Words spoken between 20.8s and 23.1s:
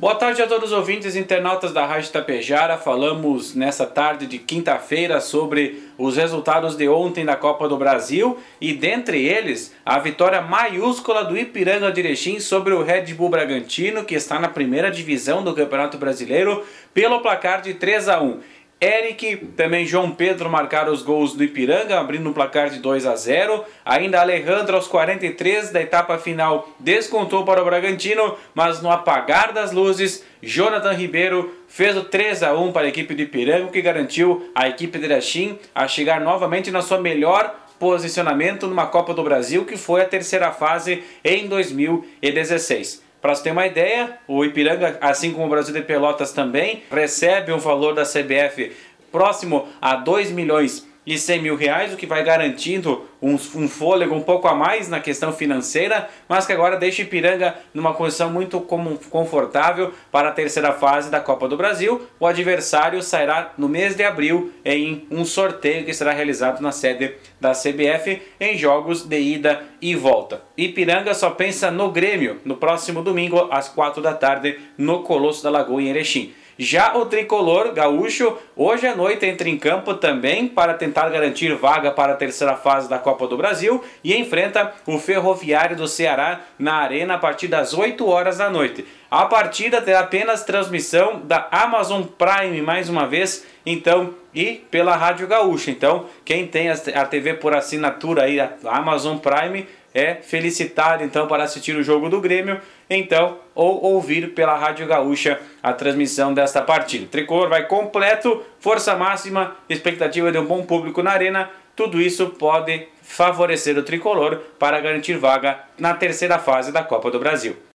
os gols do Ipiranga, abrindo o placar de 2